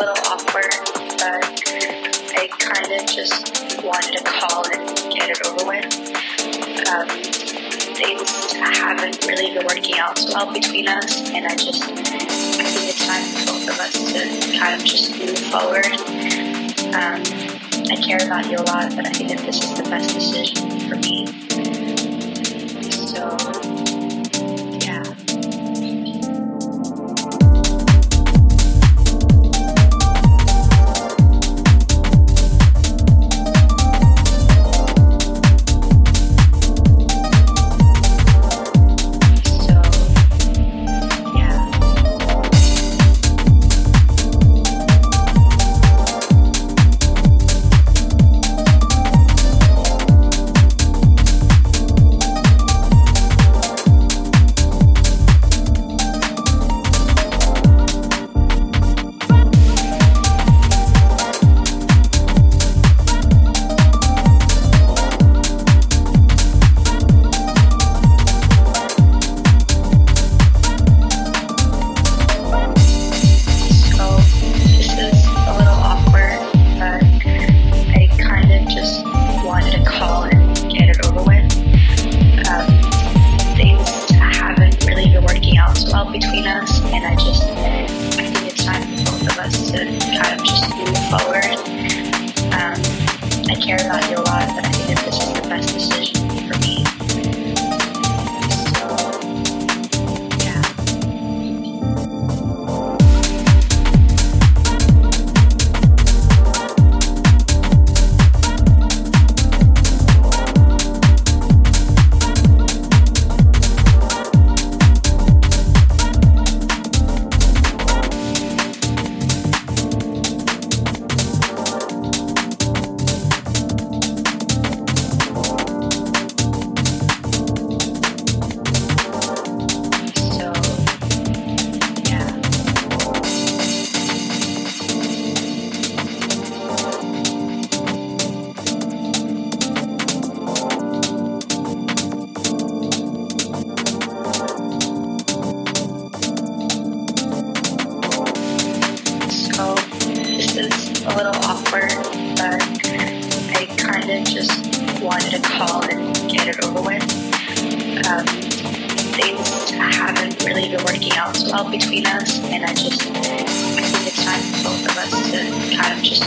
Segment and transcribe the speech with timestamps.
[0.00, 0.72] little awkward,
[1.20, 1.44] but
[2.32, 5.84] I kind of just wanted to call and get it over with.
[6.88, 7.06] Um,
[8.00, 13.06] things haven't really been working out well between us, and I just I think it's
[13.06, 15.84] time for both of us to kind of just move forward.
[16.96, 17.20] Um,
[17.92, 20.80] I care about you a lot, but I think that this is the best decision
[20.88, 21.19] for me.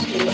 [0.02, 0.24] Get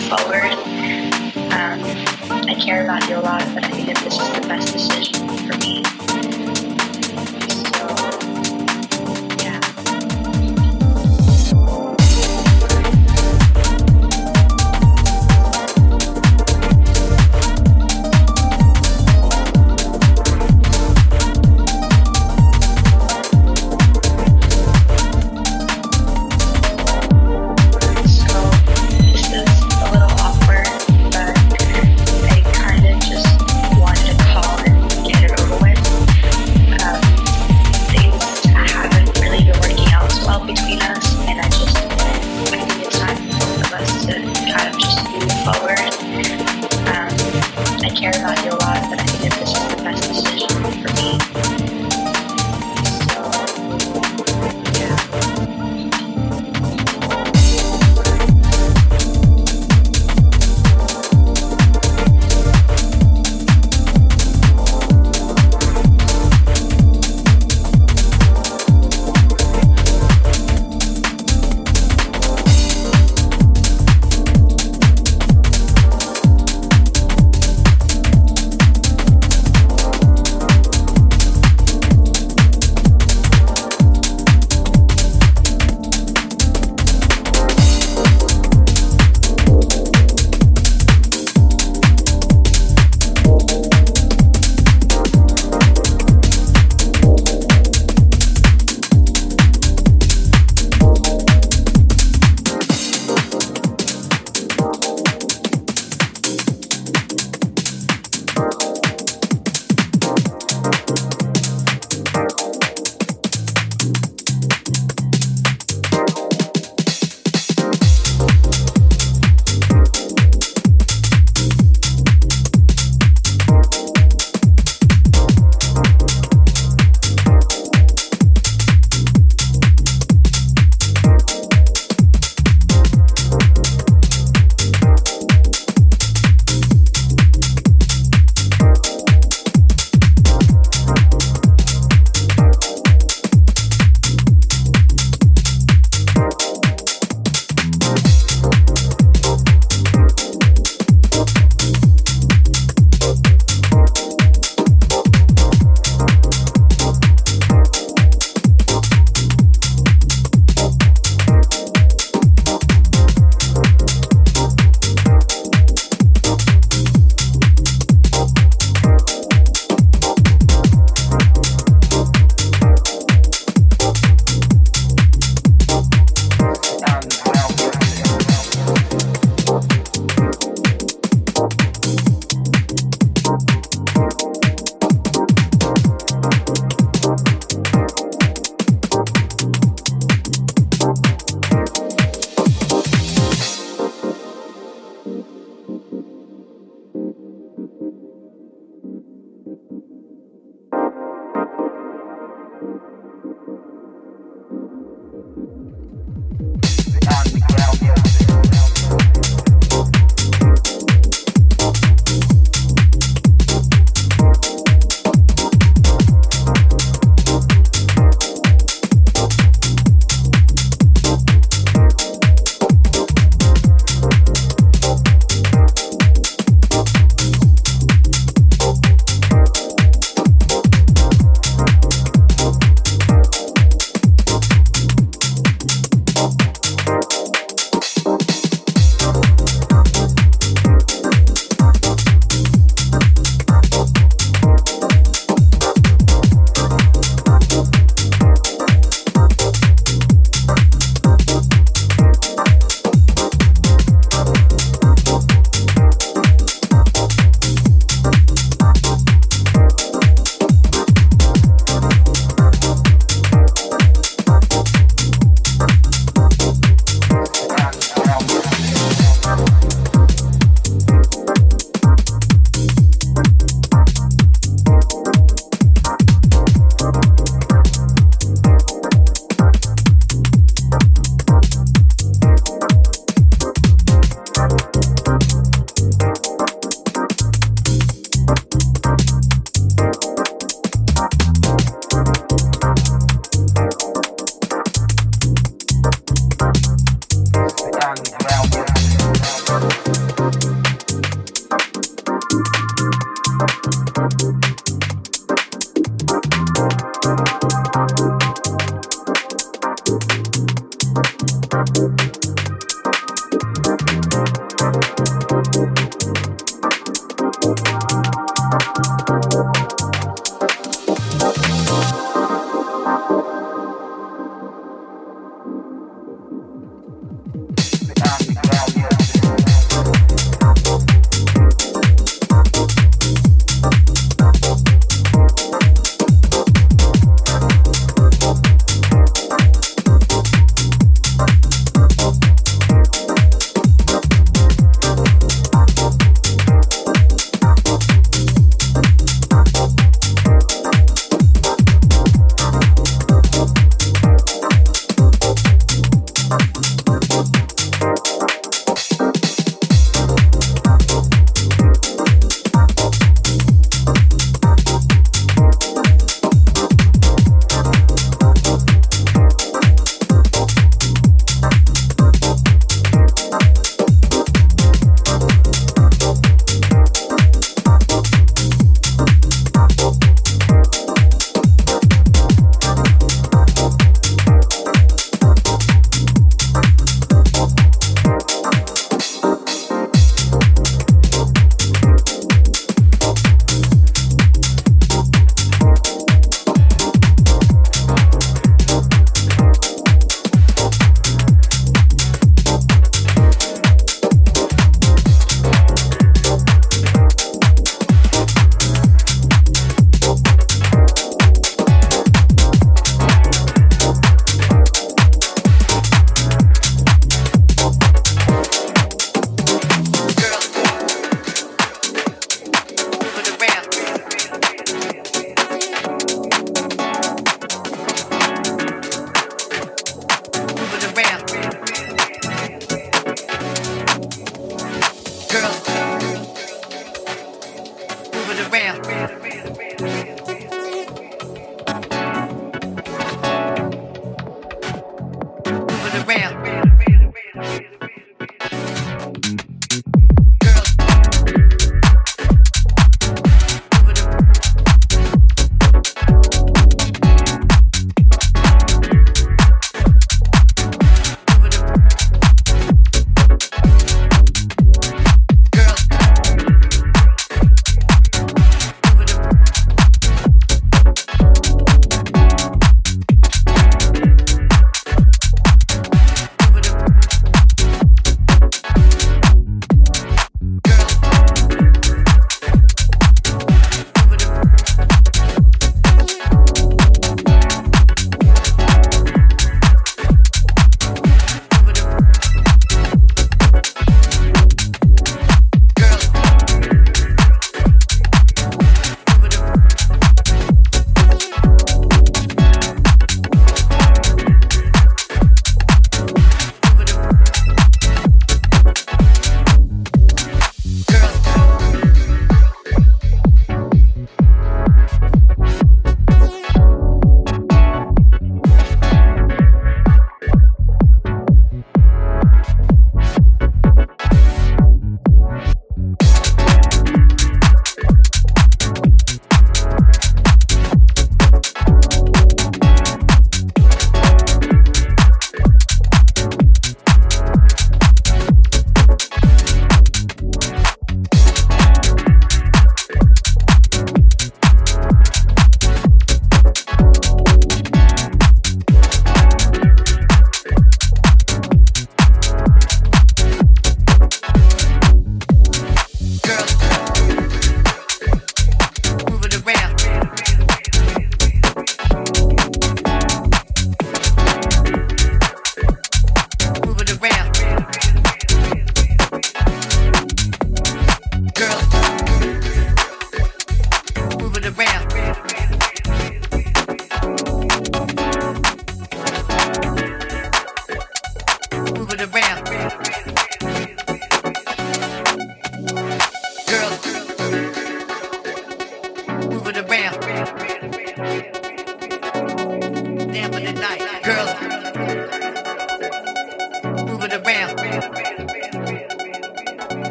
[323.10, 323.50] Bye.